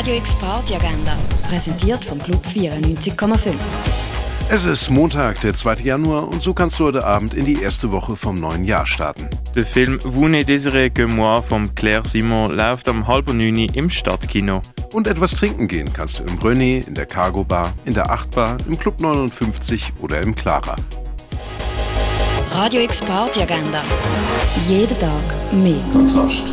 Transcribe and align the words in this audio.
Radio 0.00 0.16
X 0.16 0.34
Party 0.36 0.74
Agenda, 0.74 1.14
präsentiert 1.46 2.02
vom 2.02 2.18
Club 2.18 2.42
94,5. 2.46 3.52
Es 4.48 4.64
ist 4.64 4.88
Montag, 4.88 5.42
der 5.42 5.54
2. 5.54 5.74
Januar 5.82 6.26
und 6.26 6.40
so 6.40 6.54
kannst 6.54 6.80
du 6.80 6.86
heute 6.86 7.04
Abend 7.04 7.34
in 7.34 7.44
die 7.44 7.60
erste 7.60 7.92
Woche 7.92 8.16
vom 8.16 8.36
neuen 8.36 8.64
Jahr 8.64 8.86
starten. 8.86 9.28
Der 9.54 9.66
Film 9.66 9.98
Vous 10.02 10.30
ne 10.30 10.42
désirez 10.42 10.88
que 10.88 11.06
moi 11.06 11.42
von 11.42 11.74
Claire 11.74 12.08
Simon 12.08 12.50
läuft 12.50 12.88
am 12.88 13.06
halben 13.06 13.36
neun 13.36 13.66
im 13.74 13.90
Stadtkino. 13.90 14.62
Und 14.94 15.06
etwas 15.06 15.32
trinken 15.32 15.68
gehen 15.68 15.92
kannst 15.92 16.18
du 16.18 16.22
im 16.22 16.38
René, 16.38 16.82
in 16.86 16.94
der 16.94 17.04
Cargo 17.04 17.44
Bar, 17.44 17.74
in 17.84 17.92
der 17.92 18.10
Achtbar, 18.10 18.56
im 18.66 18.78
Club 18.78 19.02
59 19.02 19.92
oder 20.00 20.22
im 20.22 20.34
Clara. 20.34 20.76
Radio 22.54 22.80
X 22.80 23.02
Party 23.02 23.42
Agenda. 23.42 23.82
Jeden 24.66 24.98
Tag 24.98 25.52
mehr. 25.52 25.82
Kontrast. 25.92 26.44